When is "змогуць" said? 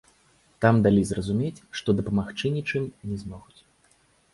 3.23-3.59